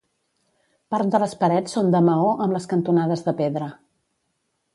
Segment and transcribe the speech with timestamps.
[0.95, 3.71] Part de les parets són de maó amb les cantonades de pedra.